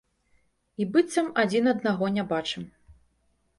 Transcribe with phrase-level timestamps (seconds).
[0.83, 2.67] І быццам адзін аднаго не бачым.